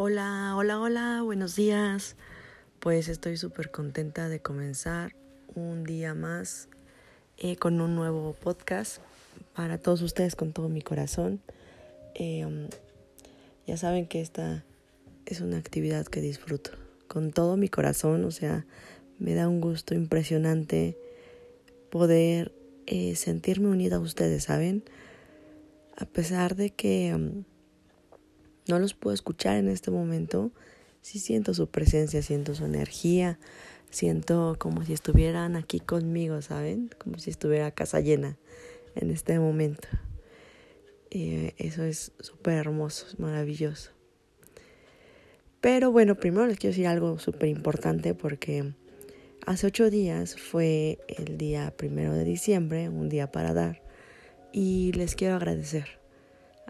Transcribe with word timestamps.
Hola, 0.00 0.54
hola, 0.56 0.78
hola, 0.78 1.22
buenos 1.24 1.56
días. 1.56 2.14
Pues 2.78 3.08
estoy 3.08 3.36
súper 3.36 3.72
contenta 3.72 4.28
de 4.28 4.38
comenzar 4.38 5.16
un 5.56 5.82
día 5.82 6.14
más 6.14 6.68
eh, 7.36 7.56
con 7.56 7.80
un 7.80 7.96
nuevo 7.96 8.32
podcast 8.34 8.98
para 9.56 9.76
todos 9.78 10.02
ustedes 10.02 10.36
con 10.36 10.52
todo 10.52 10.68
mi 10.68 10.82
corazón. 10.82 11.40
Eh, 12.14 12.46
um, 12.46 12.68
ya 13.66 13.76
saben 13.76 14.06
que 14.06 14.20
esta 14.20 14.62
es 15.26 15.40
una 15.40 15.58
actividad 15.58 16.06
que 16.06 16.20
disfruto 16.20 16.70
con 17.08 17.32
todo 17.32 17.56
mi 17.56 17.68
corazón, 17.68 18.24
o 18.24 18.30
sea, 18.30 18.66
me 19.18 19.34
da 19.34 19.48
un 19.48 19.60
gusto 19.60 19.96
impresionante 19.96 20.96
poder 21.90 22.52
eh, 22.86 23.16
sentirme 23.16 23.66
unida 23.66 23.96
a 23.96 24.00
ustedes, 24.00 24.44
¿saben? 24.44 24.84
A 25.96 26.04
pesar 26.04 26.54
de 26.54 26.70
que... 26.70 27.12
Um, 27.16 27.42
no 28.68 28.78
los 28.78 28.94
puedo 28.94 29.14
escuchar 29.14 29.56
en 29.56 29.68
este 29.68 29.90
momento, 29.90 30.52
sí 31.00 31.18
siento 31.18 31.54
su 31.54 31.68
presencia, 31.68 32.22
siento 32.22 32.54
su 32.54 32.64
energía, 32.64 33.38
siento 33.90 34.56
como 34.58 34.84
si 34.84 34.92
estuvieran 34.92 35.56
aquí 35.56 35.80
conmigo, 35.80 36.42
¿saben? 36.42 36.90
Como 36.98 37.18
si 37.18 37.30
estuviera 37.30 37.70
casa 37.70 38.00
llena 38.00 38.36
en 38.94 39.10
este 39.10 39.38
momento. 39.38 39.88
Y 41.10 41.54
eso 41.56 41.84
es 41.84 42.12
súper 42.20 42.54
hermoso, 42.54 43.06
es 43.08 43.18
maravilloso. 43.18 43.92
Pero 45.60 45.90
bueno, 45.90 46.14
primero 46.14 46.46
les 46.46 46.58
quiero 46.58 46.72
decir 46.72 46.86
algo 46.86 47.18
súper 47.18 47.48
importante 47.48 48.14
porque 48.14 48.74
hace 49.46 49.66
ocho 49.66 49.90
días 49.90 50.36
fue 50.36 50.98
el 51.08 51.38
día 51.38 51.74
primero 51.76 52.12
de 52.12 52.24
diciembre, 52.24 52.88
un 52.88 53.08
día 53.08 53.32
para 53.32 53.54
dar, 53.54 53.82
y 54.52 54.92
les 54.92 55.16
quiero 55.16 55.34
agradecer 55.34 55.98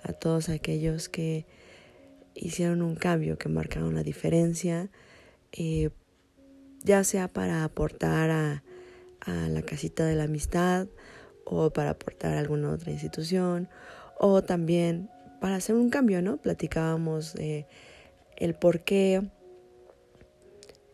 a 0.03 0.13
todos 0.13 0.49
aquellos 0.49 1.09
que 1.09 1.45
hicieron 2.41 2.83
un 2.83 2.95
cambio 2.95 3.39
que 3.39 3.49
marcaron 3.49 3.89
una 3.89 4.03
diferencia, 4.03 4.91
eh, 5.53 5.91
ya 6.83 7.05
sea 7.05 7.29
para 7.29 7.65
aportar 7.65 8.31
a, 8.31 8.63
la 9.27 9.61
casita 9.61 10.07
de 10.07 10.15
la 10.15 10.25
amistad 10.25 10.89
o 11.45 11.71
para 11.71 11.91
aportar 11.91 12.37
a 12.37 12.41
alguna 12.41 12.71
otra 12.71 12.93
institución 12.93 13.69
o 14.19 14.43
también 14.43 15.11
para 15.39 15.57
hacer 15.57 15.75
un 15.75 15.91
cambio, 15.91 16.23
¿no? 16.23 16.39
Platicábamos 16.39 17.35
de 17.35 17.67
el 18.39 18.55
por 18.55 18.85
qué 18.85 19.29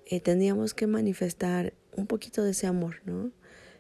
eh, 0.07 0.19
teníamos 0.19 0.75
que 0.75 0.89
manifestar 0.89 1.75
un 1.97 2.09
poquito 2.09 2.43
de 2.43 2.51
ese 2.51 2.67
amor, 2.67 3.03
¿no? 3.05 3.31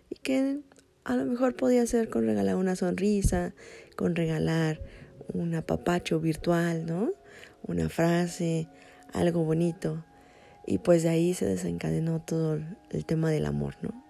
Y 0.08 0.16
que 0.16 0.60
a 1.02 1.16
lo 1.16 1.24
mejor 1.24 1.56
podía 1.56 1.84
ser 1.86 2.08
con 2.08 2.24
regalar 2.24 2.54
una 2.54 2.76
sonrisa, 2.76 3.54
con 3.96 4.14
regalar 4.14 4.80
un 5.32 5.52
apapacho 5.56 6.20
virtual, 6.20 6.86
¿no? 6.86 7.10
Una 7.66 7.88
frase, 7.88 8.68
algo 9.12 9.44
bonito. 9.44 10.04
Y 10.66 10.78
pues 10.78 11.02
de 11.02 11.10
ahí 11.10 11.34
se 11.34 11.46
desencadenó 11.46 12.22
todo 12.22 12.58
el 12.90 13.04
tema 13.04 13.30
del 13.30 13.46
amor, 13.46 13.76
¿no? 13.82 14.04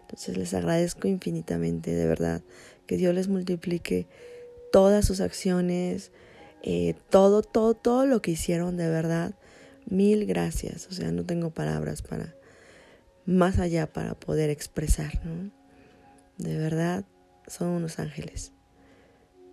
Entonces 0.00 0.36
les 0.36 0.54
agradezco 0.54 1.06
infinitamente, 1.06 1.94
de 1.94 2.06
verdad, 2.06 2.42
que 2.86 2.96
Dios 2.96 3.14
les 3.14 3.28
multiplique 3.28 4.08
todas 4.72 5.04
sus 5.04 5.20
acciones, 5.20 6.10
eh, 6.62 6.94
todo, 7.10 7.42
todo, 7.42 7.74
todo 7.74 8.06
lo 8.06 8.20
que 8.20 8.32
hicieron, 8.32 8.76
de 8.76 8.88
verdad. 8.88 9.34
Mil 9.86 10.26
gracias. 10.26 10.88
O 10.88 10.92
sea, 10.92 11.12
no 11.12 11.24
tengo 11.24 11.50
palabras 11.50 12.02
para 12.02 12.34
más 13.24 13.58
allá 13.58 13.92
para 13.92 14.14
poder 14.18 14.50
expresar, 14.50 15.24
¿no? 15.24 15.50
De 16.38 16.56
verdad, 16.56 17.04
son 17.46 17.68
unos 17.68 17.98
ángeles, 17.98 18.52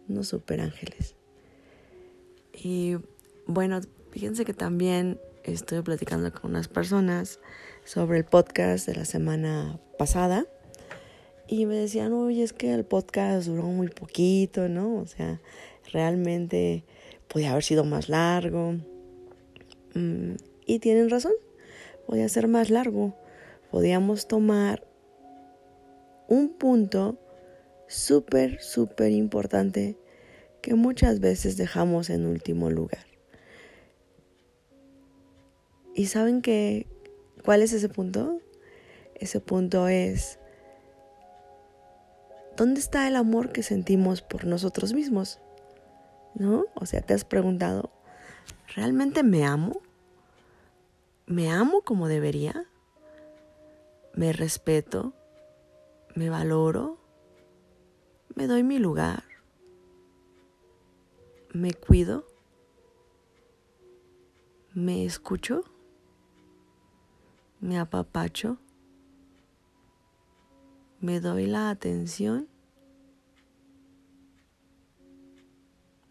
unos 0.08 0.28
super 0.28 0.62
ángeles. 0.62 1.16
Y 2.54 2.96
bueno, 3.48 3.82
fíjense 4.12 4.46
que 4.46 4.54
también 4.54 5.20
estoy 5.44 5.82
platicando 5.82 6.32
con 6.32 6.52
unas 6.52 6.68
personas 6.68 7.40
sobre 7.86 8.18
el 8.18 8.26
podcast 8.26 8.86
de 8.88 8.96
la 8.96 9.06
semana 9.06 9.80
pasada 9.98 10.46
y 11.48 11.66
me 11.66 11.76
decían, 11.76 12.12
oye, 12.12 12.44
es 12.44 12.52
que 12.52 12.74
el 12.74 12.84
podcast 12.84 13.48
duró 13.48 13.64
muy 13.64 13.88
poquito, 13.88 14.68
¿no? 14.68 14.98
O 14.98 15.08
sea, 15.08 15.42
realmente 15.94 16.84
podía 17.30 17.52
haber 17.52 17.64
sido 17.64 17.86
más 17.86 18.10
largo. 18.10 18.76
Mm, 19.94 20.36
y 20.66 20.80
tienen 20.80 21.10
razón, 21.10 21.32
podía 22.06 22.28
ser 22.28 22.50
más 22.50 22.70
largo. 22.70 23.16
Podíamos 23.72 24.28
tomar 24.28 24.86
un 26.28 26.50
punto 26.50 27.18
súper, 27.88 28.62
súper 28.62 29.12
importante 29.12 29.98
que 30.62 30.76
muchas 30.76 31.22
veces 31.22 31.56
dejamos 31.56 32.10
en 32.10 32.26
último 32.26 32.70
lugar. 32.70 33.07
¿Y 35.98 36.06
saben 36.06 36.44
qué? 36.44 36.86
¿Cuál 37.44 37.64
es 37.64 37.74
ese 37.74 37.90
punto? 37.90 38.40
Ese 39.16 39.40
punto 39.40 39.88
es, 39.88 40.38
¿dónde 42.56 42.80
está 42.80 43.08
el 43.08 43.16
amor 43.16 43.52
que 43.52 43.64
sentimos 43.64 44.22
por 44.22 44.46
nosotros 44.46 44.94
mismos? 44.94 45.40
¿No? 46.36 46.66
O 46.76 46.86
sea, 46.86 47.02
te 47.02 47.16
has 47.16 47.26
preguntado, 47.26 47.90
¿realmente 48.76 49.24
me 49.24 49.44
amo? 49.44 49.82
¿Me 51.26 51.50
amo 51.50 51.82
como 51.82 52.08
debería? 52.08 52.68
¿Me 54.14 54.34
respeto? 54.34 55.14
¿Me 56.14 56.30
valoro? 56.30 57.00
¿Me 58.36 58.46
doy 58.46 58.62
mi 58.62 58.78
lugar? 58.78 59.24
¿Me 61.54 61.74
cuido? 61.74 62.28
¿Me 64.76 65.04
escucho? 65.04 65.64
Me 67.60 67.80
apapacho, 67.80 68.58
me 71.00 71.20
doy 71.20 71.48
la 71.48 71.70
atención, 71.70 72.48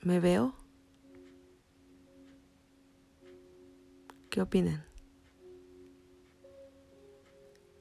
me 0.03 0.21
veo. 0.21 0.55
¿Qué 4.31 4.43
opinan? 4.43 4.85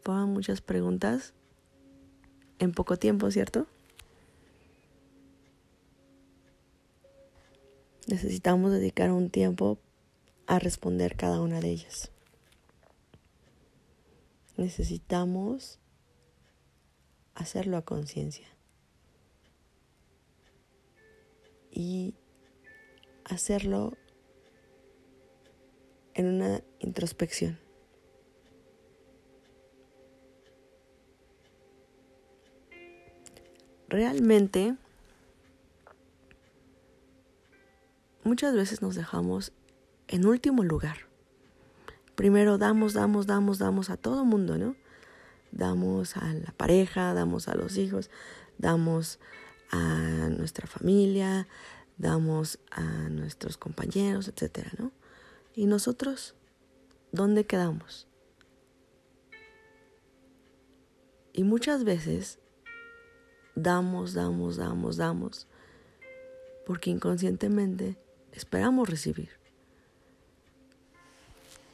Fueron 0.01 0.31
muchas 0.31 0.61
preguntas 0.61 1.33
en 2.59 2.71
poco 2.71 2.97
tiempo, 2.97 3.29
¿cierto? 3.31 3.67
Necesitamos 8.07 8.71
dedicar 8.71 9.11
un 9.11 9.29
tiempo 9.29 9.79
a 10.47 10.59
responder 10.59 11.15
cada 11.15 11.41
una 11.41 11.59
de 11.59 11.71
ellas 11.71 12.14
necesitamos 14.57 15.79
hacerlo 17.33 17.77
a 17.77 17.81
conciencia 17.83 18.47
y 21.71 22.15
hacerlo 23.25 23.97
en 26.13 26.27
una 26.27 26.63
introspección. 26.79 27.59
Realmente, 33.89 34.75
muchas 38.23 38.55
veces 38.55 38.81
nos 38.81 38.95
dejamos 38.95 39.51
en 40.07 40.25
último 40.25 40.63
lugar 40.63 41.14
primero 42.15 42.57
damos, 42.57 42.93
damos, 42.93 43.27
damos, 43.27 43.57
damos 43.57 43.89
a 43.89 43.97
todo 43.97 44.25
mundo, 44.25 44.57
¿no? 44.57 44.75
Damos 45.51 46.17
a 46.17 46.33
la 46.33 46.51
pareja, 46.51 47.13
damos 47.13 47.47
a 47.47 47.55
los 47.55 47.77
hijos, 47.77 48.09
damos 48.57 49.19
a 49.71 50.29
nuestra 50.29 50.67
familia, 50.67 51.47
damos 51.97 52.59
a 52.71 52.81
nuestros 53.09 53.57
compañeros, 53.57 54.27
etcétera, 54.27 54.71
¿no? 54.77 54.91
¿Y 55.53 55.65
nosotros 55.65 56.35
dónde 57.11 57.45
quedamos? 57.45 58.07
Y 61.33 61.43
muchas 61.43 61.83
veces 61.83 62.39
damos, 63.55 64.13
damos, 64.13 64.57
damos, 64.57 64.97
damos, 64.97 65.47
porque 66.65 66.89
inconscientemente 66.89 67.97
esperamos 68.31 68.89
recibir. 68.89 69.44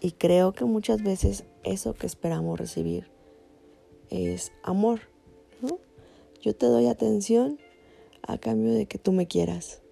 Y 0.01 0.13
creo 0.13 0.51
que 0.51 0.65
muchas 0.65 1.03
veces 1.03 1.45
eso 1.63 1.93
que 1.93 2.07
esperamos 2.07 2.59
recibir 2.59 3.11
es 4.09 4.51
amor, 4.63 5.01
¿no? 5.61 5.77
Yo 6.41 6.55
te 6.55 6.65
doy 6.65 6.87
atención 6.87 7.59
a 8.23 8.39
cambio 8.39 8.73
de 8.73 8.87
que 8.87 8.97
tú 8.97 9.11
me 9.11 9.27
quieras. 9.27 9.83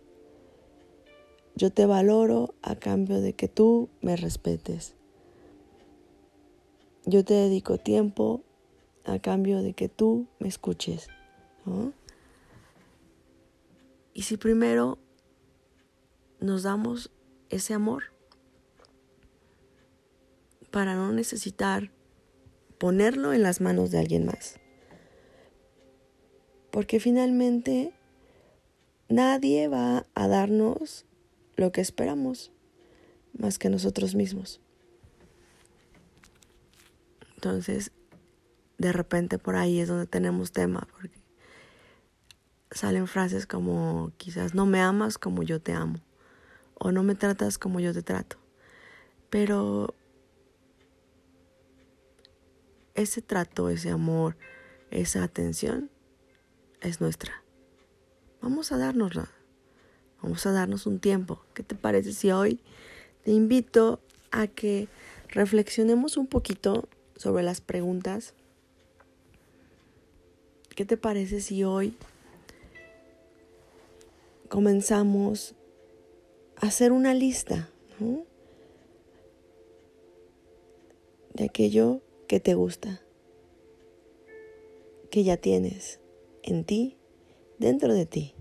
Yo 1.56 1.71
te 1.71 1.85
valoro 1.85 2.56
a 2.63 2.75
cambio 2.75 3.21
de 3.21 3.33
que 3.33 3.47
tú 3.47 3.89
me 4.01 4.15
respetes. 4.15 4.95
Yo 7.06 7.23
te 7.23 7.35
dedico 7.35 7.77
tiempo 7.77 8.41
a 9.06 9.19
cambio 9.19 9.61
de 9.61 9.73
que 9.73 9.89
tú 9.89 10.25
me 10.39 10.47
escuches. 10.47 11.07
Y 14.13 14.23
si 14.23 14.38
primero 14.38 14.97
nos 16.39 16.63
damos 16.63 17.11
ese 17.50 17.75
amor, 17.75 18.03
para 20.71 20.95
no 20.95 21.12
necesitar 21.12 21.92
ponerlo 22.77 23.33
en 23.33 23.44
las 23.44 23.62
manos 23.62 23.92
de 23.92 24.00
alguien 24.00 24.25
más. 24.25 24.60
Porque 26.71 27.00
finalmente 27.00 27.94
nadie 29.10 29.68
va 29.68 30.06
a 30.13 30.27
darnos 30.27 31.06
lo 31.56 31.71
que 31.71 31.81
esperamos 31.81 32.51
más 33.38 33.60
que 33.60 33.69
nosotros 33.69 34.16
mismos. 34.16 34.62
Entonces, 37.36 37.92
de 38.77 38.92
repente 38.92 39.38
por 39.38 39.56
ahí 39.56 39.80
es 39.80 39.88
donde 39.88 40.07
tenemos 40.07 40.51
tema, 40.51 40.88
porque 40.92 41.19
salen 42.71 43.07
frases 43.07 43.45
como 43.45 44.12
quizás 44.18 44.54
no 44.54 44.66
me 44.66 44.80
amas 44.80 45.18
como 45.18 45.44
yo 45.44 45.62
te 45.62 45.74
amo, 45.74 46.00
o 46.75 46.92
no 46.92 47.04
me 47.04 47.16
tratas 47.16 47.57
como 47.57 47.80
yo 47.80 47.94
te 47.94 48.04
trato. 48.04 48.38
Pero 49.30 49.95
ese 52.99 53.21
trato, 53.21 53.69
ese 53.69 53.89
amor, 53.89 54.35
esa 54.91 55.23
atención 55.23 55.89
es 56.81 57.01
nuestra. 57.01 57.43
Vamos 58.41 58.71
a 58.71 58.77
dárnosla. 58.77 59.29
Vamos 60.21 60.45
a 60.45 60.51
darnos 60.51 60.85
un 60.85 60.99
tiempo. 60.99 61.43
¿Qué 61.53 61.63
te 61.63 61.75
parece 61.75 62.13
si 62.13 62.31
hoy 62.31 62.59
te 63.23 63.31
invito 63.31 63.99
a 64.31 64.47
que 64.47 64.87
reflexionemos 65.29 66.17
un 66.17 66.27
poquito 66.27 66.87
sobre 67.15 67.43
las 67.43 67.61
preguntas? 67.61 68.33
¿Qué 70.75 70.85
te 70.85 70.97
parece 70.97 71.41
si 71.41 71.63
hoy 71.63 71.97
comenzamos 74.49 75.55
a 76.57 76.67
hacer 76.67 76.91
una 76.91 77.13
lista 77.13 77.69
de 81.33 81.45
aquello 81.45 82.01
que 82.29 82.39
te 82.39 82.53
gusta, 82.53 83.01
que 85.09 85.23
ya 85.23 85.37
tienes 85.37 85.99
en 86.43 86.63
ti, 86.63 86.95
dentro 87.57 87.91
de 87.91 88.05
ti? 88.05 88.35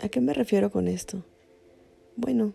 ¿A 0.00 0.08
qué 0.08 0.22
me 0.22 0.32
refiero 0.32 0.70
con 0.70 0.88
esto? 0.88 1.26
Bueno, 2.16 2.54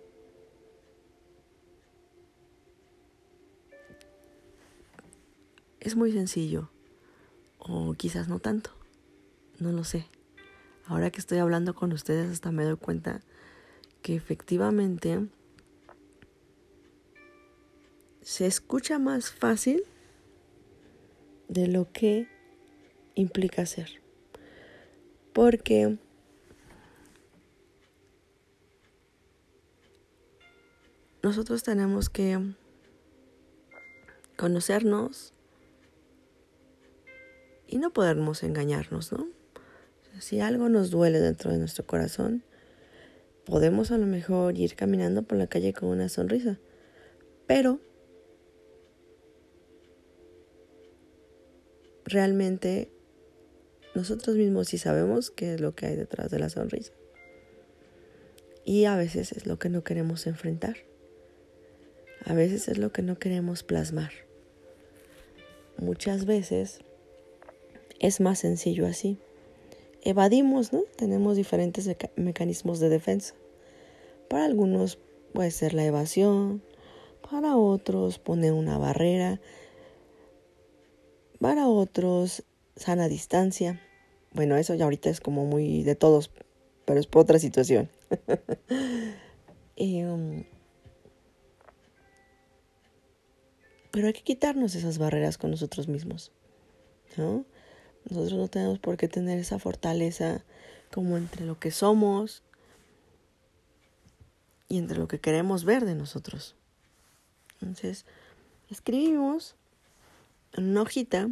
es 5.80 5.96
muy 5.96 6.12
sencillo, 6.12 6.72
o 7.60 7.94
quizás 7.94 8.30
no 8.30 8.40
tanto, 8.40 8.72
no 9.60 9.72
lo 9.72 9.84
sé. 9.84 10.08
Ahora 10.88 11.12
que 11.12 11.20
estoy 11.20 11.38
hablando 11.38 11.76
con 11.76 11.94
ustedes 11.94 12.32
hasta 12.32 12.52
me 12.52 12.64
doy 12.64 12.78
cuenta 12.78 13.22
que 14.02 14.16
efectivamente 14.16 15.28
se 18.24 18.46
escucha 18.46 19.00
más 19.00 19.32
fácil 19.32 19.84
de 21.50 21.68
lo 21.68 21.92
que 21.92 22.28
implica 23.16 23.64
hacer. 23.64 24.02
Porque 25.34 25.98
nosotros 31.22 31.64
tenemos 31.64 32.10
que 32.10 32.40
conocernos 34.38 35.34
y 37.68 37.78
no 37.78 37.92
podemos 37.92 38.44
engañarnos, 38.44 39.12
¿no? 39.12 39.28
Si 40.20 40.40
algo 40.40 40.70
nos 40.70 40.92
duele 40.92 41.20
dentro 41.20 41.52
de 41.52 41.58
nuestro 41.58 41.86
corazón, 41.86 42.44
podemos 43.46 43.92
a 43.92 43.98
lo 43.98 44.06
mejor 44.06 44.58
ir 44.58 44.76
caminando 44.76 45.24
por 45.24 45.38
la 45.38 45.48
calle 45.48 45.74
con 45.74 45.90
una 45.90 46.08
sonrisa, 46.08 46.60
pero 47.48 47.80
realmente 52.14 52.90
nosotros 53.96 54.38
mismos 54.38 54.70
sí 54.70 54.78
sabemos 54.78 55.30
qué 55.30 55.56
es 55.56 55.62
lo 55.62 55.76
que 55.76 55.88
hay 55.88 55.96
detrás 55.96 56.32
de 56.32 56.40
la 56.40 56.50
sonrisa. 56.50 56.94
Y 58.66 58.86
a 58.86 58.96
veces 58.96 59.34
es 59.34 59.46
lo 59.46 59.60
que 59.60 59.70
no 59.70 59.84
queremos 59.84 60.26
enfrentar. 60.26 60.78
A 62.26 62.34
veces 62.34 62.70
es 62.70 62.78
lo 62.78 62.94
que 62.94 63.02
no 63.02 63.20
queremos 63.20 63.64
plasmar. 63.64 64.12
Muchas 65.78 66.26
veces 66.26 66.80
es 68.00 68.22
más 68.22 68.40
sencillo 68.40 68.88
así. 68.88 69.18
Evadimos, 70.02 70.72
¿no? 70.72 70.84
Tenemos 70.96 71.36
diferentes 71.36 71.90
mecanismos 72.16 72.80
de 72.80 72.90
defensa. 72.90 73.36
Para 74.30 74.46
algunos 74.46 74.98
puede 75.34 75.52
ser 75.52 75.74
la 75.74 75.86
evasión, 75.86 76.62
para 77.30 77.58
otros 77.58 78.20
poner 78.20 78.54
una 78.54 78.78
barrera, 78.78 79.42
para 81.40 81.68
otros 81.68 82.44
sana 82.76 83.08
distancia. 83.08 83.82
Bueno, 84.32 84.58
eso 84.58 84.74
ya 84.76 84.86
ahorita 84.86 85.10
es 85.10 85.22
como 85.22 85.46
muy 85.46 85.84
de 85.84 85.96
todos, 85.96 86.32
pero 86.86 87.00
es 87.00 87.08
por 87.08 87.24
otra 87.24 87.40
situación. 87.40 87.90
um, 89.78 90.44
Pero 93.94 94.08
hay 94.08 94.14
que 94.14 94.24
quitarnos 94.24 94.74
esas 94.74 94.98
barreras 94.98 95.38
con 95.38 95.52
nosotros 95.52 95.88
mismos, 95.88 96.32
¿no? 97.16 97.46
Nosotros 98.10 98.34
no 98.34 98.48
tenemos 98.48 98.80
por 98.80 98.98
qué 98.98 99.08
tener 99.08 99.38
esa 99.38 99.60
fortaleza 99.60 100.44
como 100.92 101.16
entre 101.16 101.46
lo 101.46 101.60
que 101.60 101.70
somos 101.70 102.42
y 104.68 104.80
entre 104.80 104.98
lo 104.98 105.08
que 105.08 105.20
queremos 105.20 105.64
ver 105.64 105.86
de 105.86 105.94
nosotros. 105.94 106.56
Entonces, 107.62 108.08
escribimos 108.68 109.56
en 110.54 110.70
una 110.70 110.82
hojita 110.84 111.30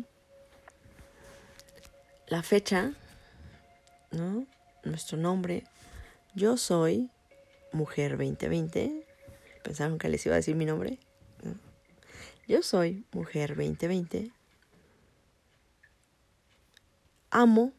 la 2.28 2.44
fecha, 2.44 2.94
¿no? 4.12 4.46
Nuestro 4.84 5.18
nombre. 5.18 5.64
Yo 6.34 6.58
soy 6.58 7.10
mujer 7.72 8.12
2020. 8.12 9.06
Pensaron 9.64 9.98
que 9.98 10.10
les 10.10 10.26
iba 10.26 10.36
a 10.36 10.38
decir 10.38 10.56
mi 10.56 10.66
nombre. 10.66 11.00
Yo 12.52 12.62
soy 12.64 13.06
Mujer 13.14 13.56
2020. 13.56 14.30
Amo 17.30 17.72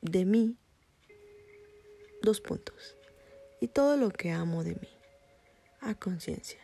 de 0.00 0.24
mí 0.24 0.56
dos 2.22 2.40
puntos. 2.40 2.96
Y 3.60 3.66
todo 3.66 3.96
lo 3.96 4.10
que 4.10 4.30
amo 4.30 4.62
de 4.62 4.76
mí 4.76 4.88
a 5.80 5.96
conciencia. 5.96 6.61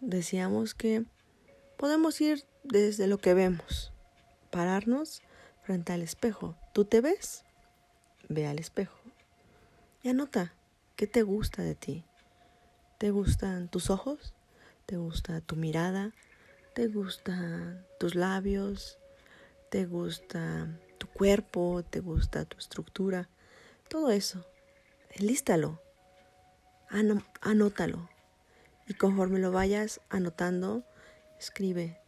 Decíamos 0.00 0.74
que 0.74 1.04
podemos 1.76 2.20
ir 2.20 2.44
desde 2.64 3.06
lo 3.06 3.18
que 3.18 3.34
vemos, 3.34 3.92
pararnos 4.50 5.22
frente 5.62 5.92
al 5.92 6.02
espejo. 6.02 6.56
¿Tú 6.72 6.84
te 6.84 7.00
ves? 7.00 7.44
Ve 8.28 8.46
al 8.46 8.58
espejo 8.58 8.98
y 10.02 10.10
anota 10.10 10.54
qué 10.96 11.06
te 11.06 11.22
gusta 11.22 11.62
de 11.62 11.74
ti, 11.74 12.04
¿Te 12.98 13.12
gustan 13.12 13.68
tus 13.68 13.90
ojos? 13.90 14.34
¿Te 14.84 14.96
gusta 14.96 15.40
tu 15.40 15.54
mirada? 15.54 16.14
¿Te 16.74 16.88
gustan 16.88 17.86
tus 18.00 18.16
labios? 18.16 18.98
¿Te 19.70 19.86
gusta 19.86 20.66
tu 20.98 21.06
cuerpo? 21.06 21.84
¿Te 21.88 22.00
gusta 22.00 22.44
tu 22.44 22.58
estructura? 22.58 23.28
Todo 23.88 24.10
eso. 24.10 24.44
Lístalo. 25.16 25.80
anótalo. 27.40 28.08
Y 28.88 28.94
conforme 28.94 29.38
lo 29.38 29.52
vayas 29.52 30.00
anotando, 30.08 30.84
escribe. 31.38 32.00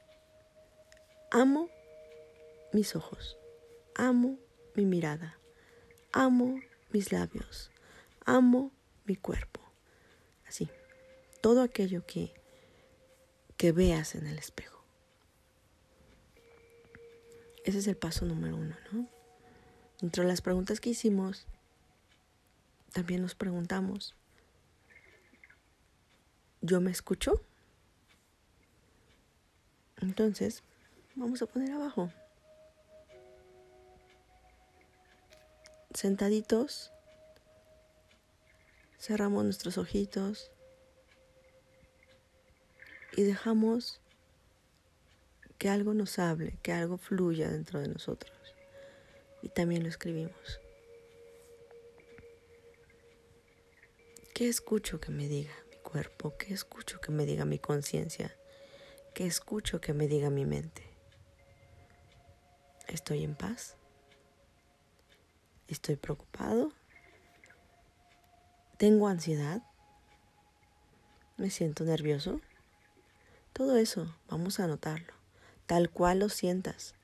Amo 1.30 1.68
mis 2.72 2.96
ojos. 2.96 3.38
Amo 3.94 4.38
mi 4.74 4.86
mirada. 4.86 5.38
Amo 6.12 6.60
mis 6.90 7.12
labios. 7.12 7.70
Amo 8.24 8.72
mi 9.04 9.14
cuerpo. 9.16 9.60
Así 10.48 10.68
todo 11.40 11.62
aquello 11.62 12.04
que, 12.06 12.32
que 13.56 13.72
veas 13.72 14.14
en 14.14 14.26
el 14.26 14.38
espejo. 14.38 14.82
Ese 17.64 17.78
es 17.78 17.86
el 17.86 17.96
paso 17.96 18.24
número 18.24 18.56
uno, 18.56 18.76
¿no? 18.92 19.08
Entre 20.00 20.24
las 20.24 20.40
preguntas 20.40 20.80
que 20.80 20.90
hicimos, 20.90 21.46
también 22.92 23.22
nos 23.22 23.34
preguntamos, 23.34 24.14
¿yo 26.60 26.80
me 26.80 26.90
escucho? 26.90 27.42
Entonces, 30.00 30.62
vamos 31.14 31.42
a 31.42 31.46
poner 31.46 31.72
abajo. 31.72 32.10
Sentaditos, 35.94 36.92
cerramos 38.98 39.44
nuestros 39.44 39.76
ojitos 39.76 40.50
y 43.16 43.22
dejamos 43.22 44.00
que 45.58 45.68
algo 45.68 45.92
nos 45.94 46.18
hable, 46.18 46.58
que 46.62 46.72
algo 46.72 46.96
fluya 46.96 47.50
dentro 47.50 47.80
de 47.80 47.88
nosotros. 47.88 48.32
Y 49.42 49.48
también 49.48 49.82
lo 49.82 49.88
escribimos. 49.88 50.60
¿Qué 54.32 54.48
escucho 54.48 55.00
que 55.00 55.10
me 55.10 55.28
diga 55.28 55.52
cuerpo? 55.90 56.36
¿Qué 56.36 56.54
escucho 56.54 57.00
que 57.00 57.10
me 57.10 57.26
diga 57.26 57.44
mi 57.44 57.58
conciencia? 57.58 58.34
¿Qué 59.12 59.26
escucho 59.26 59.80
que 59.80 59.92
me 59.92 60.06
diga 60.06 60.30
mi 60.30 60.46
mente? 60.46 60.84
¿Estoy 62.86 63.24
en 63.24 63.34
paz? 63.34 63.76
¿Estoy 65.66 65.96
preocupado? 65.96 66.72
¿Tengo 68.78 69.08
ansiedad? 69.08 69.62
¿Me 71.36 71.50
siento 71.50 71.84
nervioso? 71.84 72.40
Todo 73.52 73.76
eso 73.76 74.14
vamos 74.28 74.60
a 74.60 74.64
anotarlo, 74.64 75.12
tal 75.66 75.90
cual 75.90 76.20
lo 76.20 76.28
sientas. 76.28 76.94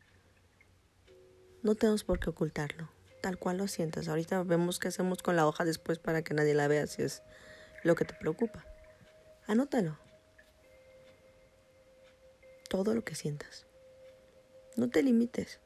No 1.63 1.75
tenemos 1.75 2.05
por 2.05 2.21
qué 2.21 2.31
ocultarlo, 2.31 2.89
tal 3.21 3.37
cual 3.37 3.57
lo 3.57 3.67
sientas. 3.67 4.07
Ahorita 4.07 4.45
vemos 4.45 4.79
qué 4.79 4.89
hacemos 4.89 5.23
con 5.23 5.35
la 5.35 5.47
hoja 5.47 5.65
después 5.65 5.99
para 5.99 6.23
que 6.23 6.35
nadie 6.35 6.55
la 6.55 6.69
vea 6.69 6.87
si 6.87 7.03
es 7.03 7.23
lo 7.83 7.97
que 7.97 8.05
te 8.05 8.15
preocupa. 8.15 8.65
Anótalo. 9.47 9.97
Todo 12.69 12.95
lo 12.95 13.05
que 13.05 13.15
sientas. 13.15 13.65
No 14.77 14.91
te 14.91 15.05
limites. 15.05 15.61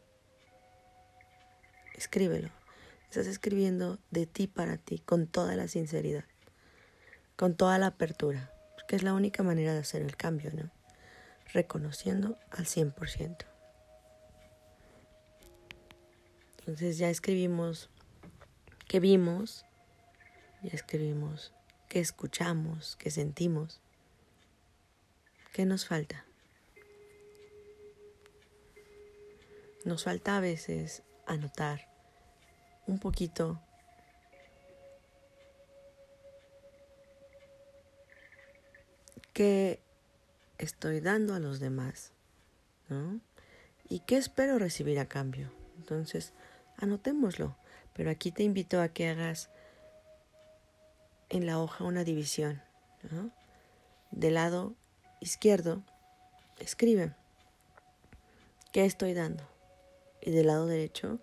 Escríbelo. 1.94 2.50
Estás 3.04 3.26
escribiendo 3.26 3.98
de 4.10 4.26
ti 4.26 4.46
para 4.46 4.76
ti, 4.76 4.98
con 4.98 5.26
toda 5.26 5.56
la 5.56 5.66
sinceridad, 5.66 6.24
con 7.36 7.56
toda 7.56 7.78
la 7.78 7.86
apertura, 7.86 8.52
porque 8.76 8.96
es 8.96 9.02
la 9.02 9.14
única 9.14 9.42
manera 9.42 9.72
de 9.72 9.80
hacer 9.80 10.02
el 10.02 10.14
cambio, 10.14 10.52
¿no? 10.52 10.70
Reconociendo 11.52 12.38
al 12.50 12.66
100%. 12.66 13.46
Entonces 16.58 16.98
ya 16.98 17.10
escribimos 17.10 17.90
qué 18.86 19.00
vimos, 19.00 19.64
ya 20.62 20.70
escribimos 20.74 21.52
qué 21.90 21.98
escuchamos, 21.98 22.96
qué 22.96 23.10
sentimos, 23.10 23.80
qué 25.52 25.66
nos 25.66 25.86
falta. 25.86 26.24
Nos 29.84 30.04
falta 30.04 30.36
a 30.36 30.40
veces 30.40 31.02
anotar 31.26 31.88
un 32.86 33.00
poquito 33.00 33.60
qué 39.32 39.82
estoy 40.58 41.00
dando 41.00 41.34
a 41.34 41.40
los 41.40 41.58
demás, 41.58 42.12
¿no? 42.88 43.20
Y 43.88 44.00
qué 44.00 44.16
espero 44.16 44.60
recibir 44.60 45.00
a 45.00 45.08
cambio. 45.08 45.52
Entonces, 45.76 46.34
anotémoslo. 46.76 47.56
Pero 47.94 48.10
aquí 48.10 48.30
te 48.30 48.44
invito 48.44 48.80
a 48.80 48.90
que 48.90 49.08
hagas 49.08 49.50
en 51.30 51.46
la 51.46 51.58
hoja 51.58 51.84
una 51.84 52.04
división. 52.04 52.62
¿no? 53.10 53.30
Del 54.10 54.34
lado 54.34 54.74
izquierdo, 55.20 55.82
escribe 56.58 57.14
qué 58.72 58.84
estoy 58.84 59.14
dando. 59.14 59.48
Y 60.20 60.32
del 60.32 60.48
lado 60.48 60.66
derecho, 60.66 61.18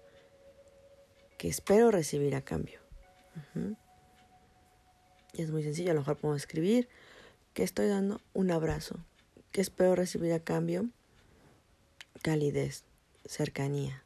que 1.38 1.48
espero 1.48 1.92
recibir 1.92 2.36
a 2.36 2.42
cambio. 2.42 2.80
Y 5.34 5.44
es 5.44 5.52
muy 5.52 5.62
sencillo, 5.62 5.92
a 5.92 5.94
lo 5.94 6.00
mejor 6.00 6.18
podemos 6.18 6.42
escribir 6.42 6.90
que 7.54 7.62
estoy 7.62 7.88
dando 7.88 8.20
un 8.34 8.50
abrazo, 8.50 8.96
que 9.52 9.62
espero 9.62 9.96
recibir 9.96 10.34
a 10.34 10.40
cambio 10.40 10.90
calidez, 12.22 12.84
cercanía, 13.26 14.04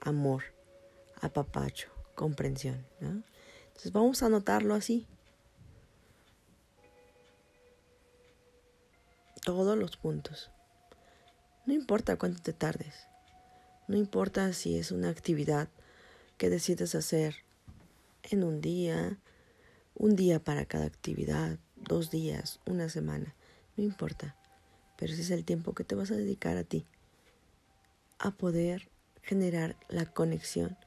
amor, 0.00 0.44
apapacho, 1.20 1.90
comprensión. 2.14 2.86
Entonces 3.76 3.92
vamos 3.92 4.22
a 4.22 4.26
anotarlo 4.26 4.72
así. 4.72 5.06
Todos 9.44 9.76
los 9.76 9.98
puntos. 9.98 10.50
No 11.66 11.74
importa 11.74 12.16
cuánto 12.16 12.42
te 12.42 12.54
tardes. 12.54 12.94
No 13.86 13.98
importa 13.98 14.50
si 14.54 14.78
es 14.78 14.92
una 14.92 15.10
actividad 15.10 15.68
que 16.38 16.48
decides 16.48 16.94
hacer 16.94 17.36
en 18.22 18.44
un 18.44 18.62
día, 18.62 19.18
un 19.94 20.16
día 20.16 20.42
para 20.42 20.64
cada 20.64 20.86
actividad, 20.86 21.58
dos 21.76 22.10
días, 22.10 22.60
una 22.64 22.88
semana, 22.88 23.34
no 23.76 23.84
importa, 23.84 24.36
pero 24.96 25.12
ese 25.12 25.20
es 25.20 25.30
el 25.30 25.44
tiempo 25.44 25.74
que 25.74 25.84
te 25.84 25.94
vas 25.94 26.10
a 26.10 26.16
dedicar 26.16 26.56
a 26.56 26.64
ti, 26.64 26.86
a 28.18 28.30
poder 28.30 28.88
generar 29.22 29.76
la 29.88 30.06
conexión 30.06 30.78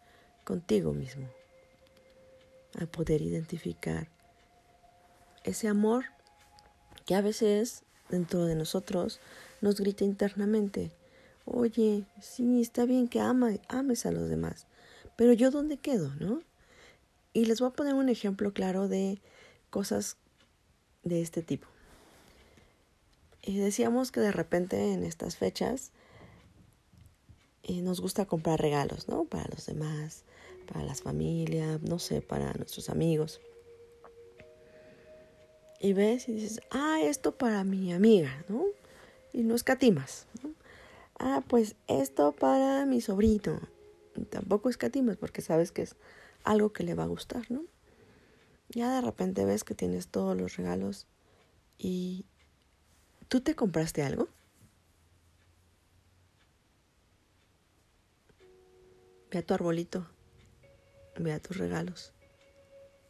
contigo 0.44 0.94
mismo, 0.94 1.30
a 2.78 2.86
poder 2.86 3.22
identificar 3.22 4.10
ese 5.44 5.68
amor 5.68 6.06
que 7.06 7.16
a 7.16 7.22
veces 7.22 7.84
dentro 8.10 8.46
de 8.46 8.56
nosotros 8.56 9.20
nos 9.62 9.80
grita 9.80 10.04
internamente, 10.04 10.92
oye, 11.46 12.06
sí, 12.22 12.62
está 12.62 12.86
bien 12.86 13.08
que 13.08 13.20
ama, 13.20 13.52
ames 13.68 14.06
a 14.06 14.12
los 14.12 14.30
demás, 14.30 14.68
pero 15.16 15.34
yo 15.34 15.52
dónde 15.52 15.78
quedo, 15.78 16.14
¿no? 16.16 16.42
Y 17.34 17.46
les 17.46 17.60
voy 17.60 17.70
a 17.70 17.74
poner 17.74 17.94
un 17.94 18.10
ejemplo 18.10 18.54
claro 18.54 18.88
de 18.88 19.22
cosas 19.70 20.18
de 21.04 21.22
este 21.22 21.42
tipo. 21.42 21.68
Y 23.42 23.58
decíamos 23.58 24.12
que 24.12 24.20
de 24.20 24.32
repente 24.32 24.94
en 24.94 25.04
estas 25.04 25.38
fechas 25.38 25.92
eh, 27.64 27.82
nos 27.82 28.02
gusta 28.02 28.26
comprar 28.26 28.60
regalos, 28.60 29.08
¿no? 29.08 29.26
Para 29.26 29.46
los 29.50 29.66
demás, 29.66 30.24
para 30.72 30.84
las 30.86 31.02
familias, 31.02 31.82
no 31.82 32.00
sé, 32.00 32.22
para 32.22 32.54
nuestros 32.54 32.90
amigos. 32.90 33.42
Y 35.80 35.94
ves 35.94 36.28
y 36.28 36.34
dices, 36.34 36.62
ah, 36.72 37.00
esto 37.02 37.38
para 37.38 37.64
mi 37.64 37.94
amiga, 37.94 38.44
¿no? 38.50 38.66
Y 39.34 39.44
no 39.44 39.56
escatimas, 39.56 40.28
¿no? 40.44 40.54
Ah, 41.18 41.44
pues 41.48 41.76
esto 41.88 42.34
para 42.34 42.86
mi 42.86 43.02
sobrino, 43.02 43.60
tampoco 44.30 44.70
escatimas 44.70 45.18
porque 45.18 45.42
sabes 45.42 45.72
que 45.72 45.82
es 45.82 45.96
algo 46.44 46.72
que 46.72 46.84
le 46.84 46.96
va 46.96 47.04
a 47.04 47.08
gustar, 47.08 47.50
¿no? 47.52 47.64
Ya 48.70 48.96
de 48.96 49.02
repente 49.02 49.46
ves 49.46 49.64
que 49.64 49.76
tienes 49.76 50.08
todos 50.08 50.38
los 50.38 50.56
regalos 50.58 51.08
y 51.78 52.26
¿tú 53.28 53.42
te 53.42 53.56
compraste 53.56 54.04
algo? 54.04 54.28
Ve 59.32 59.40
a 59.40 59.42
tu 59.44 59.54
arbolito, 59.54 60.08
ve 61.18 61.34
a 61.34 61.40
tus 61.40 61.58
regalos. 61.58 62.14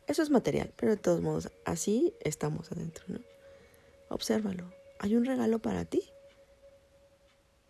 Eso 0.08 0.24
es 0.24 0.30
material, 0.30 0.74
pero 0.76 0.94
de 0.94 0.98
todos 0.98 1.22
modos, 1.22 1.52
así 1.66 2.14
estamos 2.22 2.72
adentro, 2.72 3.06
¿no? 3.08 3.20
Obsérvalo. 4.10 4.74
Hay 5.00 5.16
un 5.16 5.26
regalo 5.26 5.60
para 5.60 5.86
ti 5.86 6.04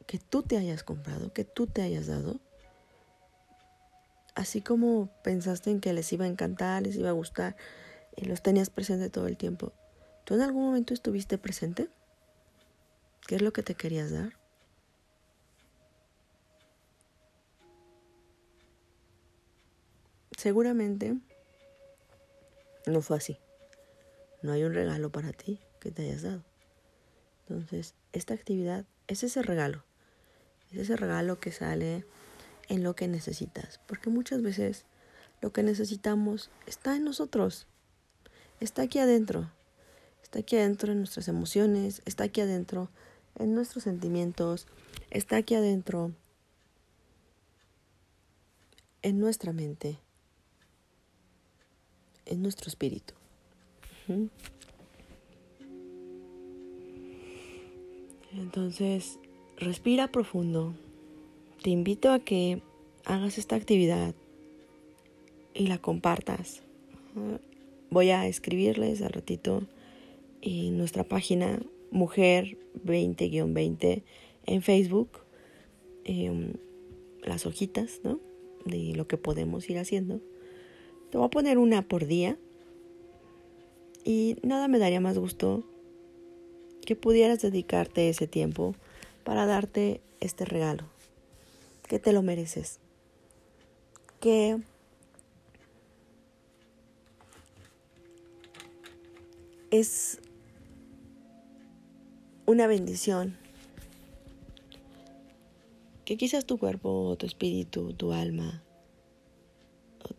que 0.08 0.18
tú 0.18 0.42
te 0.42 0.58
hayas 0.58 0.84
comprado, 0.84 1.34
que 1.34 1.44
tú 1.44 1.68
te 1.68 1.82
hayas 1.82 2.08
dado 2.08 2.40
así 4.40 4.62
como 4.62 5.10
pensaste 5.22 5.70
en 5.70 5.82
que 5.82 5.92
les 5.92 6.12
iba 6.14 6.24
a 6.24 6.30
encantar, 6.30 6.82
les 6.84 6.96
iba 6.96 7.10
a 7.10 7.14
gustar 7.14 7.58
y 8.16 8.24
los 8.24 8.42
tenías 8.42 8.70
presente 8.70 9.10
todo 9.10 9.28
el 9.28 9.36
tiempo, 9.36 9.74
¿tú 10.24 10.36
en 10.36 10.42
algún 10.42 10.64
momento 10.64 10.94
estuviste 10.94 11.38
presente? 11.38 11.90
¿Qué 13.28 13.36
es 13.36 13.42
lo 13.42 13.52
que 13.52 13.64
te 13.64 13.76
querías 13.76 14.12
dar? 14.12 14.39
Seguramente 20.40 21.18
no 22.86 23.02
fue 23.02 23.18
así. 23.18 23.38
No 24.42 24.54
hay 24.54 24.64
un 24.64 24.74
regalo 24.74 25.12
para 25.12 25.34
ti 25.34 25.60
que 25.82 25.92
te 25.92 26.04
hayas 26.04 26.22
dado. 26.22 26.46
Entonces, 27.42 27.94
esta 28.14 28.36
actividad 28.36 28.86
es 29.08 29.24
ese 29.24 29.42
regalo. 29.42 29.84
Es 30.72 30.78
ese 30.78 30.96
regalo 30.96 31.42
que 31.42 31.52
sale 31.52 32.06
en 32.70 32.84
lo 32.84 32.96
que 32.96 33.10
necesitas, 33.10 33.82
porque 33.86 34.10
muchas 34.10 34.42
veces 34.42 34.86
lo 35.42 35.52
que 35.52 35.62
necesitamos 35.62 36.52
está 36.68 36.96
en 36.96 37.04
nosotros, 37.04 37.68
está 38.62 38.84
aquí 38.84 39.00
adentro, 39.00 39.52
está 40.24 40.40
aquí 40.40 40.56
adentro 40.56 40.94
en 40.94 41.00
nuestras 41.00 41.28
emociones, 41.28 42.02
está 42.06 42.24
aquí 42.24 42.40
adentro 42.40 42.90
en 43.36 43.54
nuestros 43.56 43.84
sentimientos, 43.84 44.68
está 45.10 45.36
aquí 45.36 45.56
adentro 45.56 46.14
en 49.02 49.20
nuestra 49.20 49.52
mente, 49.52 50.00
en 52.30 52.42
nuestro 52.42 52.70
espíritu. 52.70 53.14
Entonces, 58.34 59.20
respira 59.58 60.12
profundo 60.12 60.74
te 61.62 61.72
invito 61.72 62.12
a 62.12 62.20
que 62.20 62.62
hagas 63.04 63.38
esta 63.38 63.58
actividad 63.58 64.16
y 65.54 65.68
la 65.68 65.78
compartas. 65.78 66.62
Voy 67.90 68.12
a 68.12 68.28
escribirles 68.28 69.02
al 69.02 69.12
ratito 69.12 69.64
en 70.42 70.78
nuestra 70.78 71.04
página 71.04 71.60
Mujer 71.92 72.58
20-20 72.86 74.04
en 74.46 74.62
Facebook 74.62 75.10
em, 76.06 76.54
las 77.24 77.46
hojitas, 77.46 78.00
¿no? 78.04 78.20
De 78.64 78.94
lo 78.96 79.08
que 79.08 79.18
podemos 79.18 79.70
ir 79.70 79.80
haciendo. 79.80 80.22
Te 81.12 81.18
voy 81.18 81.28
a 81.28 81.30
poner 81.30 81.58
una 81.58 81.82
por 81.82 82.06
día 82.06 82.38
Y 84.06 84.38
nada 84.44 84.68
me 84.68 84.80
daría 84.80 85.02
más 85.02 85.18
gusto 85.18 85.64
que 86.86 86.96
pudieras 86.96 87.42
dedicarte 87.42 88.10
ese 88.10 88.26
tiempo 88.26 88.74
para 89.24 89.46
darte 89.46 90.02
este 90.22 90.44
regalo, 90.44 90.86
que 91.88 92.00
te 92.00 92.14
lo 92.14 92.24
mereces, 92.24 92.80
que 94.20 94.58
es 99.70 100.20
una 102.48 102.66
bendición 102.66 103.38
que 106.06 106.18
quizás 106.18 106.46
tu 106.46 106.58
cuerpo, 106.58 107.16
tu 107.20 107.28
espíritu, 107.28 107.94
tu 107.94 108.14
alma 108.14 108.64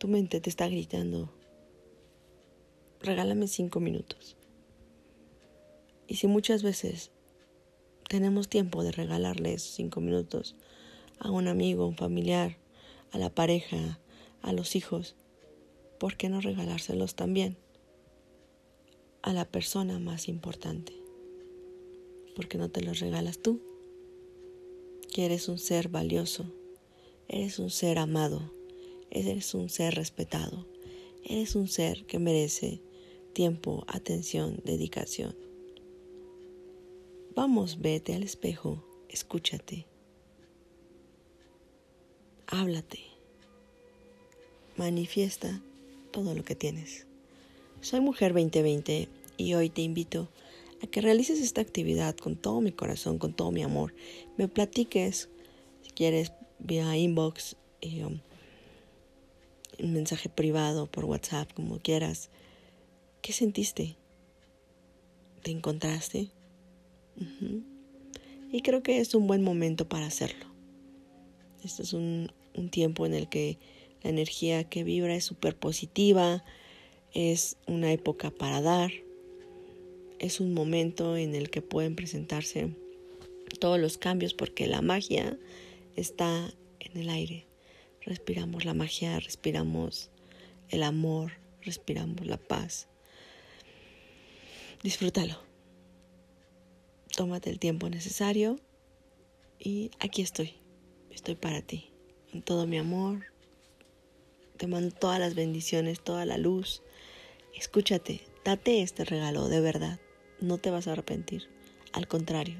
tu 0.00 0.08
mente 0.08 0.40
te 0.40 0.48
está 0.48 0.66
gritando, 0.66 1.30
regálame 3.00 3.46
cinco 3.48 3.80
minutos. 3.80 4.38
Y 6.08 6.16
si 6.16 6.26
muchas 6.26 6.62
veces 6.62 7.10
tenemos 8.08 8.48
tiempo 8.48 8.82
de 8.82 8.92
regalarle 8.92 9.52
esos 9.52 9.72
cinco 9.74 10.00
minutos 10.00 10.56
a 11.18 11.30
un 11.30 11.48
amigo, 11.48 11.86
un 11.86 11.98
familiar, 11.98 12.56
a 13.12 13.18
la 13.18 13.28
pareja, 13.28 14.00
a 14.40 14.54
los 14.54 14.74
hijos, 14.74 15.16
¿por 15.98 16.16
qué 16.16 16.30
no 16.30 16.40
regalárselos 16.40 17.14
también 17.14 17.58
a 19.20 19.34
la 19.34 19.44
persona 19.44 19.98
más 19.98 20.26
importante? 20.28 20.94
¿Por 22.34 22.48
qué 22.48 22.56
no 22.56 22.70
te 22.70 22.80
los 22.80 23.00
regalas 23.00 23.42
tú? 23.42 23.60
que 25.12 25.26
eres 25.26 25.48
un 25.48 25.58
ser 25.58 25.88
valioso, 25.88 26.46
eres 27.28 27.58
un 27.58 27.70
ser 27.70 27.98
amado, 27.98 28.52
eres 29.10 29.54
un 29.54 29.68
ser 29.68 29.94
respetado, 29.94 30.66
eres 31.24 31.54
un 31.54 31.68
ser 31.68 32.06
que 32.06 32.18
merece 32.18 32.80
tiempo, 33.32 33.84
atención, 33.88 34.60
dedicación. 34.64 35.36
Vamos, 37.34 37.80
vete 37.80 38.14
al 38.14 38.22
espejo, 38.22 38.84
escúchate, 39.08 39.86
háblate, 42.46 43.00
manifiesta 44.76 45.62
todo 46.10 46.34
lo 46.34 46.44
que 46.44 46.54
tienes. 46.54 47.06
Soy 47.80 48.00
Mujer 48.00 48.32
2020 48.34 49.08
y 49.36 49.54
hoy 49.54 49.70
te 49.70 49.82
invito 49.82 50.28
a 50.82 50.86
que 50.86 51.00
realices 51.00 51.40
esta 51.40 51.60
actividad 51.60 52.16
con 52.16 52.36
todo 52.36 52.60
mi 52.60 52.72
corazón, 52.72 53.18
con 53.18 53.32
todo 53.32 53.50
mi 53.52 53.62
amor. 53.62 53.94
Me 54.36 54.48
platiques, 54.48 55.28
si 55.82 55.90
quieres, 55.92 56.32
vía 56.58 56.96
inbox, 56.96 57.56
eh, 57.80 58.20
un 59.82 59.92
mensaje 59.92 60.28
privado 60.28 60.86
por 60.86 61.04
WhatsApp, 61.04 61.52
como 61.52 61.78
quieras. 61.78 62.30
¿Qué 63.22 63.32
sentiste? 63.32 63.96
¿Te 65.42 65.50
encontraste? 65.50 66.30
Y 68.52 68.62
creo 68.62 68.82
que 68.82 69.00
es 69.00 69.14
un 69.14 69.26
buen 69.26 69.42
momento 69.42 69.88
para 69.88 70.06
hacerlo. 70.06 70.46
Este 71.64 71.82
es 71.82 71.92
un, 71.92 72.32
un 72.54 72.70
tiempo 72.70 73.06
en 73.06 73.14
el 73.14 73.28
que 73.28 73.58
la 74.02 74.10
energía 74.10 74.64
que 74.64 74.84
vibra 74.84 75.14
es 75.14 75.24
súper 75.24 75.56
positiva, 75.56 76.44
es 77.12 77.56
una 77.66 77.92
época 77.92 78.30
para 78.30 78.62
dar, 78.62 78.90
es 80.18 80.40
un 80.40 80.54
momento 80.54 81.16
en 81.16 81.34
el 81.34 81.50
que 81.50 81.62
pueden 81.62 81.96
presentarse 81.96 82.74
todos 83.58 83.78
los 83.80 83.98
cambios 83.98 84.34
porque 84.34 84.66
la 84.66 84.82
magia 84.82 85.38
está 85.96 86.52
en 86.78 87.00
el 87.00 87.08
aire. 87.08 87.49
Respiramos 88.10 88.64
la 88.64 88.74
magia, 88.74 89.20
respiramos 89.20 90.10
el 90.68 90.82
amor, 90.82 91.34
respiramos 91.62 92.26
la 92.26 92.38
paz. 92.38 92.88
Disfrútalo. 94.82 95.38
Tómate 97.16 97.50
el 97.50 97.60
tiempo 97.60 97.88
necesario 97.88 98.58
y 99.60 99.92
aquí 100.00 100.22
estoy. 100.22 100.56
Estoy 101.12 101.36
para 101.36 101.62
ti. 101.62 101.92
Con 102.32 102.42
todo 102.42 102.66
mi 102.66 102.78
amor. 102.78 103.26
Te 104.56 104.66
mando 104.66 104.92
todas 104.92 105.20
las 105.20 105.36
bendiciones, 105.36 106.02
toda 106.02 106.24
la 106.24 106.36
luz. 106.36 106.82
Escúchate, 107.54 108.22
date 108.44 108.82
este 108.82 109.04
regalo 109.04 109.46
de 109.46 109.60
verdad 109.60 110.00
no 110.40 110.58
te 110.58 110.72
vas 110.72 110.88
a 110.88 110.94
arrepentir. 110.94 111.48
Al 111.92 112.08
contrario, 112.08 112.56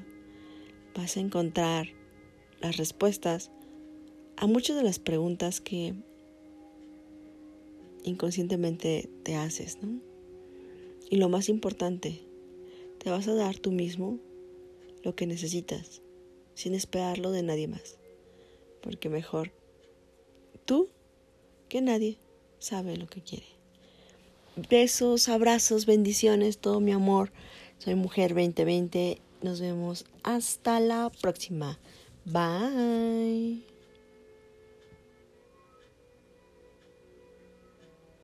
vas 0.95 1.17
a 1.17 1.19
encontrar 1.19 1.89
las 2.61 2.77
respuestas 2.77 3.51
a 4.41 4.47
muchas 4.47 4.75
de 4.75 4.81
las 4.81 4.97
preguntas 4.97 5.61
que 5.61 5.93
inconscientemente 8.03 9.07
te 9.21 9.35
haces, 9.35 9.77
¿no? 9.83 10.01
Y 11.11 11.17
lo 11.17 11.29
más 11.29 11.47
importante, 11.47 12.23
te 12.97 13.11
vas 13.11 13.27
a 13.27 13.35
dar 13.35 13.59
tú 13.59 13.71
mismo 13.71 14.17
lo 15.03 15.15
que 15.15 15.27
necesitas, 15.27 16.01
sin 16.55 16.73
esperarlo 16.73 17.29
de 17.29 17.43
nadie 17.43 17.67
más. 17.67 17.99
Porque 18.81 19.09
mejor 19.09 19.51
tú 20.65 20.89
que 21.69 21.81
nadie 21.81 22.17
sabe 22.57 22.97
lo 22.97 23.05
que 23.05 23.21
quiere. 23.21 23.45
Besos, 24.69 25.29
abrazos, 25.29 25.85
bendiciones, 25.85 26.57
todo 26.57 26.79
mi 26.79 26.93
amor. 26.93 27.31
Soy 27.77 27.93
Mujer 27.93 28.33
2020. 28.33 29.21
Nos 29.43 29.61
vemos 29.61 30.05
hasta 30.23 30.79
la 30.79 31.11
próxima. 31.21 31.79
Bye. 32.25 33.70